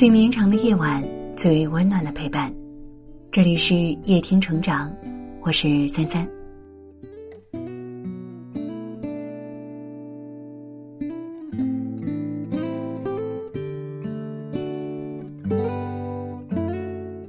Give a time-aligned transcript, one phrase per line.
[0.00, 1.04] 最绵长的夜晚，
[1.36, 2.50] 最温暖的陪伴。
[3.30, 4.90] 这里是夜听成长，
[5.42, 6.26] 我是三三。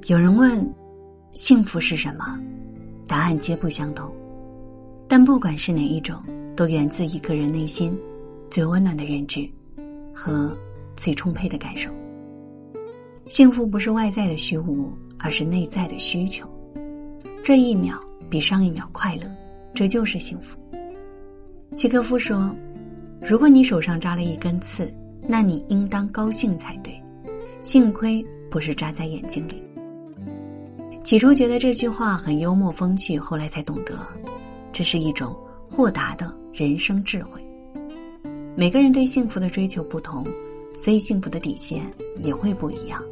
[0.06, 0.74] 有人问，
[1.32, 2.40] 幸福是什么？
[3.06, 4.10] 答案皆不相同。
[5.06, 6.16] 但不管是哪一种，
[6.56, 7.94] 都源自一个人内心
[8.50, 9.46] 最温暖的认知
[10.14, 10.56] 和
[10.96, 11.90] 最充沛的感受。
[13.28, 16.46] 幸福不是外在的虚无，而是内在的需求。
[17.42, 19.22] 这一秒比上一秒快乐，
[19.72, 20.58] 这就是幸福。
[21.74, 22.54] 契诃夫说
[23.22, 24.92] ：“如果你手上扎了一根刺，
[25.26, 27.00] 那你应当高兴才对。
[27.62, 29.62] 幸亏不是扎在眼睛里。”
[31.02, 33.98] 起初觉得这句话很幽默风趣，后来才懂得，
[34.72, 35.34] 这是一种
[35.70, 37.40] 豁达的人生智慧。
[38.54, 40.26] 每个人对幸福的追求不同，
[40.76, 41.82] 所以幸福的底线
[42.18, 43.02] 也会不一样。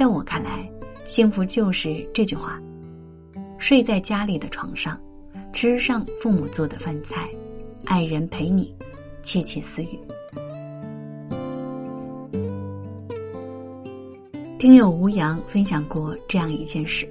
[0.00, 0.66] 在我看来，
[1.04, 2.58] 幸福就是这句话：
[3.58, 4.98] 睡在家里的床上，
[5.52, 7.28] 吃上父母做的饭菜，
[7.84, 8.74] 爱人陪你
[9.22, 10.00] 窃窃私语。
[14.58, 17.06] 听友吴阳分享过这样一件事：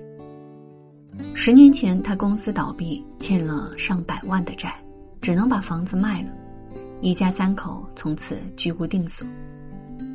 [1.36, 4.84] 十年前，他公司倒闭，欠了上百万的债，
[5.22, 6.30] 只能把房子卖了，
[7.02, 9.28] 一家三口从此居无定所。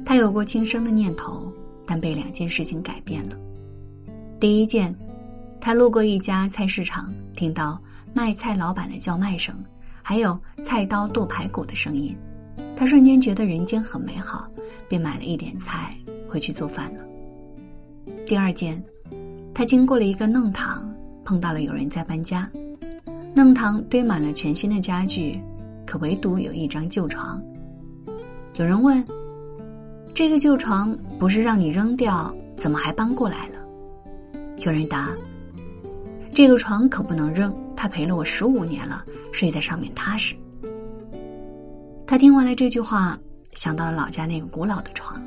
[0.04, 1.52] 他有过轻生的念头，
[1.86, 3.38] 但被两件事情改变了。
[4.40, 4.94] 第一件，
[5.60, 7.80] 他路过一家菜市场，听到
[8.12, 9.54] 卖菜老板的叫卖声，
[10.02, 12.16] 还有菜刀剁排骨的声音，
[12.76, 14.46] 他瞬间觉得人间很美好，
[14.88, 15.96] 便买了一点菜
[16.28, 17.00] 回去做饭了。
[18.26, 18.82] 第二件，
[19.54, 20.92] 他经过了一个弄堂，
[21.24, 22.50] 碰到了有人在搬家。
[23.34, 25.40] 弄堂堆满了全新的家具，
[25.84, 27.42] 可唯独有一张旧床。
[28.56, 29.04] 有人问
[30.14, 33.58] ：“这个旧床不是让你扔掉，怎么还搬过来了？”
[34.64, 35.10] 有人答
[36.32, 40.36] ：“这个床可不能扔，他陪了我十五年了，睡在上面踏实。”
[42.06, 43.18] 他听完了这句话，
[43.54, 45.20] 想到了老家那个古老的床，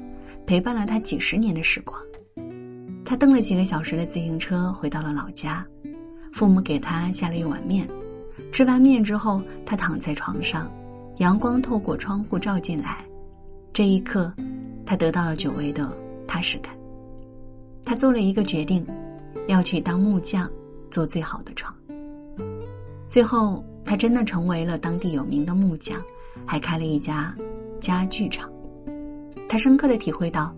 [0.46, 2.00] 陪伴了他几十年的时光。
[3.04, 5.66] 他蹬了几个小时的自行车回到了老家，
[6.32, 7.86] 父母给他下了一碗面。
[8.54, 10.72] 吃完面之后，他躺在床上，
[11.18, 13.04] 阳光透过窗户照进来。
[13.74, 14.34] 这一刻，
[14.88, 15.88] 他得到了久违的
[16.26, 16.76] 踏实感。
[17.84, 18.84] 他做了一个决定，
[19.48, 20.50] 要去当木匠，
[20.90, 21.72] 做最好的床。
[23.08, 26.02] 最后，他真的成为了当地有名的木匠，
[26.46, 27.36] 还开了一家
[27.80, 28.50] 家具厂。
[29.48, 30.52] 他深刻的体会到。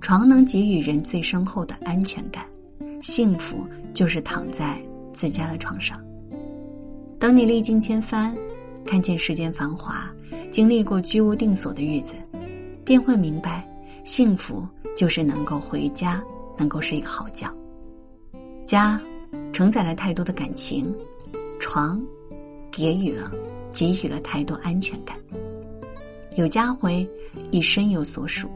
[0.00, 2.44] 床能给予人最深厚的安全感，
[3.00, 4.78] 幸福就是躺在
[5.14, 5.98] 自家的床上。
[7.18, 8.36] 等你历经千帆，
[8.84, 10.06] 看见世间繁华，
[10.50, 12.12] 经历过居无定所的日子，
[12.84, 13.66] 便会明白，
[14.04, 16.22] 幸福就是能够回家，
[16.58, 17.50] 能够睡个好觉。
[18.62, 19.00] 家
[19.50, 20.94] 承载了太多的感情，
[21.58, 22.00] 床
[22.70, 23.30] 给予了
[23.72, 25.16] 给予了太多安全感。
[26.36, 27.08] 有家回，
[27.50, 28.48] 一身有所属。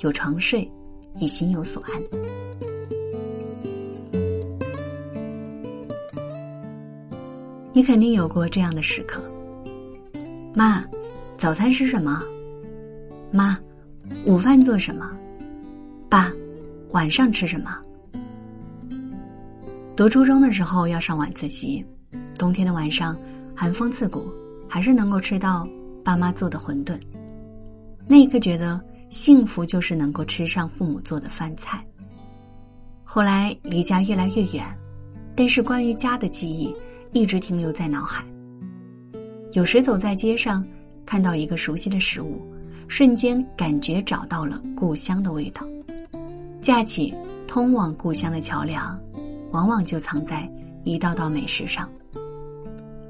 [0.00, 0.70] 有床睡，
[1.16, 2.02] 已心有所安。
[7.72, 9.22] 你肯定有过这样的时刻：
[10.52, 10.84] 妈，
[11.38, 12.22] 早餐吃什么？
[13.32, 13.58] 妈，
[14.24, 15.10] 午饭做什么？
[16.08, 16.32] 爸，
[16.90, 17.76] 晚上吃什么？
[19.96, 21.84] 读初中的时候要上晚自习，
[22.38, 23.16] 冬天的晚上
[23.54, 24.32] 寒风刺骨，
[24.68, 25.68] 还是能够吃到
[26.04, 26.98] 爸妈做的馄饨。
[28.06, 28.80] 那一刻觉得。
[29.10, 31.86] 幸福就是能够吃上父母做的饭菜。
[33.04, 34.66] 后来离家越来越远，
[35.36, 36.74] 但是关于家的记忆
[37.12, 38.24] 一直停留在脑海。
[39.52, 40.66] 有时走在街上，
[41.06, 42.42] 看到一个熟悉的食物，
[42.96, 45.66] 瞬间感觉找到了故乡的味道。
[46.60, 47.12] 架起
[47.44, 48.96] 通往故乡的桥梁，
[49.50, 50.48] 往往就藏在
[50.84, 51.90] 一道道美食上。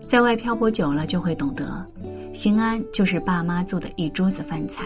[0.09, 1.87] 在外漂泊久了，就会懂得，
[2.33, 4.84] 心安就是爸妈做的一桌子饭菜。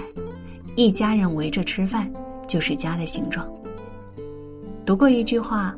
[0.75, 2.12] 一家人围着吃饭，
[2.49, 3.49] 就是家的形状。
[4.85, 5.77] 读过一句话：“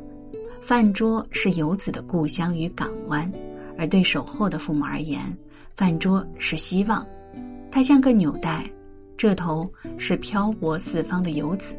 [0.59, 3.31] 饭桌是游子的故乡与港湾，
[3.77, 5.21] 而对守候的父母而言，
[5.75, 7.05] 饭桌是希望。
[7.69, 8.67] 它像个纽带，
[9.21, 11.75] 这头是漂泊四方的游子，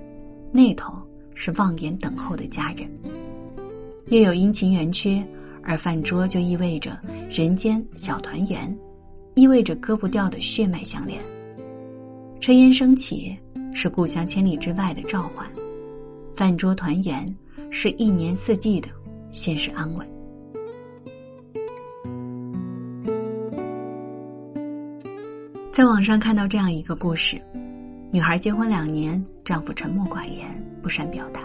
[0.52, 0.92] 那头
[1.34, 2.88] 是望眼等候的家人。
[4.06, 5.20] 月有阴晴圆缺，
[5.60, 6.96] 而饭桌就意味着
[7.28, 8.78] 人间小团圆，
[9.34, 11.20] 意味着割不掉的血脉相连。”
[12.40, 13.36] 炊烟升起，
[13.74, 15.44] 是故乡千里之外的召唤；
[16.32, 17.36] 饭桌团圆，
[17.70, 18.88] 是一年四季的
[19.32, 20.08] 现实安稳。
[25.72, 27.40] 在网上看到这样一个故事：
[28.10, 30.46] 女孩结婚两年，丈夫沉默寡言，
[30.82, 31.40] 不善表达。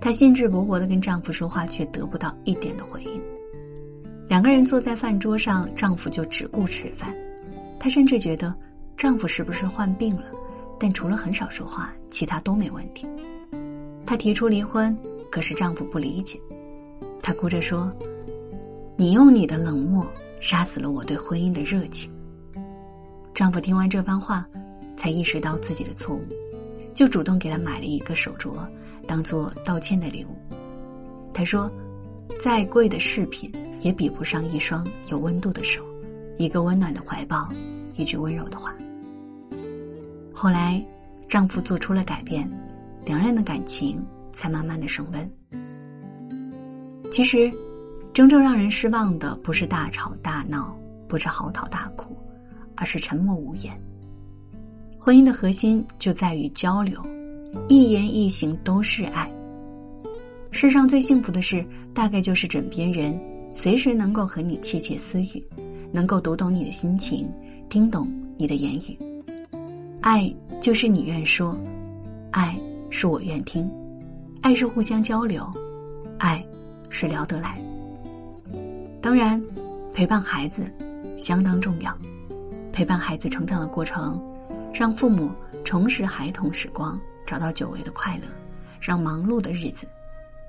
[0.00, 3.22] 她兴致勃勃的跟丈夫说话，却得不到一点的回应。
[4.26, 7.14] 两个人坐在饭桌上，丈夫就只顾吃饭。
[7.78, 8.54] 她甚至觉得
[8.96, 10.24] 丈夫是不是患病了？
[10.78, 13.06] 但除了很少说话，其他都没问题。
[14.06, 14.96] 她提出离婚，
[15.30, 16.40] 可是丈夫不理解。
[17.20, 17.94] 她哭着说
[18.96, 22.10] ：“你用你的冷漠杀死了我对婚姻的热情。”
[23.40, 24.44] 丈夫听完这番话，
[24.98, 26.22] 才意识到自己的错误，
[26.92, 28.68] 就主动给她买了一个手镯，
[29.08, 30.36] 当做道歉的礼物。
[31.32, 31.70] 他说
[32.38, 33.50] ：“再贵的饰品
[33.80, 35.82] 也比不上一双有温度的手，
[36.36, 37.48] 一个温暖的怀抱，
[37.94, 38.74] 一句温柔的话。”
[40.36, 40.84] 后来，
[41.26, 42.46] 丈夫做出了改变，
[43.06, 44.04] 两人的感情
[44.34, 45.32] 才慢慢的升温。
[47.10, 47.50] 其实，
[48.12, 50.76] 真正让人失望的不是大吵大闹，
[51.08, 52.09] 不是嚎啕大哭，
[52.80, 53.78] 而是沉默无言。
[54.98, 57.00] 婚姻的核心就在于交流，
[57.68, 59.30] 一言一行都是爱。
[60.50, 63.16] 世上最幸福的事，大概就是枕边人
[63.52, 65.44] 随时能够和你窃窃私语，
[65.92, 67.30] 能够读懂你的心情，
[67.68, 68.98] 听懂你的言语。
[70.00, 71.56] 爱就是你愿说，
[72.32, 73.70] 爱是我愿听，
[74.40, 75.46] 爱是互相交流，
[76.18, 76.44] 爱。
[76.92, 77.56] 是聊得来。
[79.00, 79.40] 当然，
[79.94, 80.68] 陪伴孩子
[81.16, 81.96] 相当重要。
[82.80, 84.18] 陪伴孩子成长的过程，
[84.72, 85.30] 让父母
[85.66, 88.22] 重拾孩童时光，找到久违的快乐，
[88.80, 89.86] 让忙碌的日子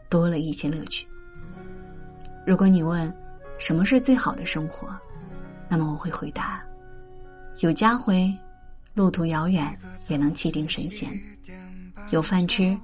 [0.07, 1.05] 多了一些乐趣。
[2.47, 3.13] 如果你问
[3.59, 4.97] 什么是最好的生活，
[5.67, 6.63] 那么我会回答：
[7.59, 8.33] 有家回，
[8.93, 11.09] 路途遥远也能气定神闲；
[12.11, 12.77] 有饭吃，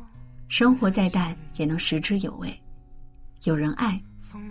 [0.49, 2.53] 生活再淡也能食之有味。
[3.45, 3.97] 有人爱，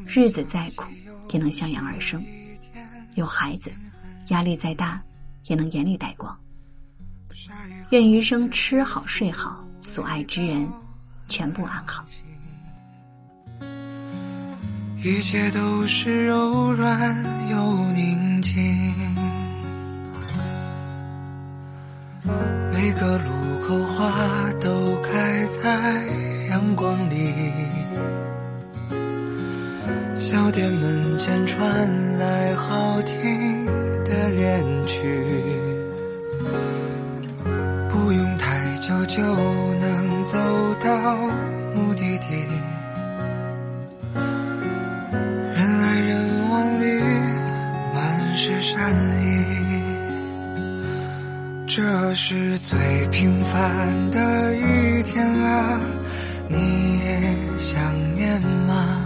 [0.06, 0.84] 日子再苦
[1.32, 2.18] 也能向阳而生；
[3.14, 3.70] 有孩子，
[4.28, 5.02] 压力再大
[5.44, 6.36] 也能严厉带过。
[7.90, 10.68] 愿余生吃好睡好，所爱之人
[11.28, 12.04] 全部安好。
[15.02, 18.54] 一切都是柔软又宁静，
[22.72, 23.30] 每个路
[23.68, 26.04] 口花都开在
[26.48, 27.32] 阳光里。
[30.16, 33.95] 小店门前传来好听
[34.56, 34.96] 的恋曲，
[37.88, 39.22] 不用太久就
[39.74, 40.38] 能走
[40.80, 41.16] 到
[41.74, 42.44] 目的地。
[45.54, 46.84] 人来人往里
[47.94, 49.44] 满是善意，
[51.66, 52.78] 这是最
[53.10, 55.80] 平凡的一天啊，
[56.48, 59.05] 你也想念吗？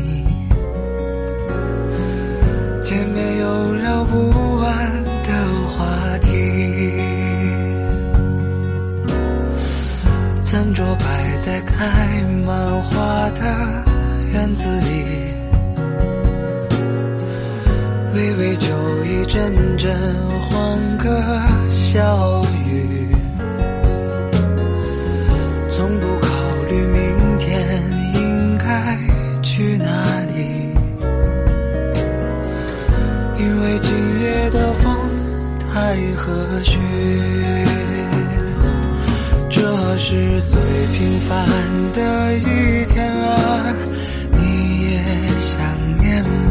[19.33, 19.89] 阵阵
[20.41, 21.07] 欢歌
[21.69, 23.15] 笑语，
[25.69, 26.27] 从不考
[26.69, 27.81] 虑明天
[28.15, 28.97] 应该
[29.41, 30.03] 去哪
[30.35, 30.73] 里，
[33.39, 34.93] 因为今夜的风
[35.71, 36.77] 太和煦。
[39.49, 41.47] 这是最平凡
[41.93, 43.73] 的一天啊，
[44.33, 44.99] 你也
[45.39, 45.57] 想
[45.99, 46.21] 念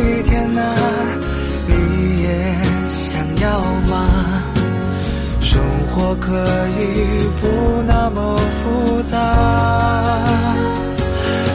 [6.01, 6.33] 活可
[6.79, 9.15] 以不那么复杂，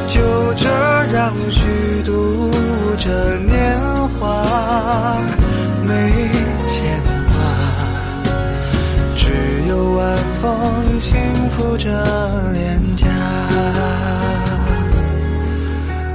[0.06, 0.68] 就这
[1.16, 1.60] 样虚
[2.04, 2.48] 度
[2.96, 3.76] 着年
[4.20, 5.18] 华，
[5.84, 6.30] 没
[6.64, 7.34] 牵挂，
[9.16, 9.32] 只
[9.68, 11.10] 有晚风轻
[11.50, 13.04] 拂着脸颊。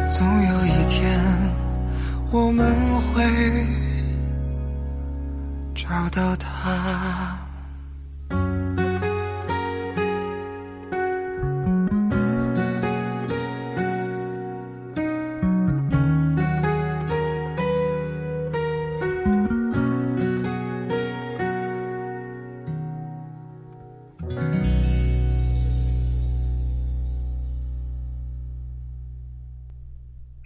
[0.08, 1.20] 总有一天，
[2.32, 2.66] 我们
[3.14, 3.26] 会
[5.76, 6.51] 找到他。